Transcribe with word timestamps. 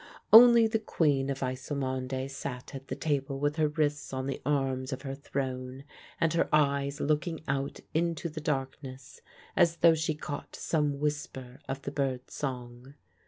Only 0.33 0.65
the 0.65 0.79
Queen 0.79 1.29
of 1.29 1.43
Ysselmonde 1.43 2.27
sat 2.31 2.73
at 2.73 2.87
the 2.87 2.95
table 2.95 3.37
with 3.39 3.57
her 3.57 3.67
wrists 3.67 4.11
on 4.13 4.25
the 4.25 4.41
arms 4.43 4.91
of 4.91 5.03
her 5.03 5.13
throne 5.13 5.83
and 6.19 6.33
her 6.33 6.49
eyes 6.51 6.99
looking 6.99 7.41
out 7.47 7.81
into 7.93 8.27
the 8.27 8.41
darkness, 8.41 9.21
as 9.55 9.75
though 9.75 9.93
she 9.93 10.15
caught 10.15 10.55
some 10.55 10.97
whisper 10.97 11.59
of 11.69 11.83
the 11.83 11.91
bird's 11.91 12.33
song. 12.33 12.95